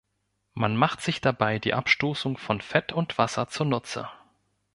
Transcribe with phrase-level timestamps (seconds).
[0.55, 4.09] Man macht sich dabei die Abstoßung von Fett und Wasser zunutze.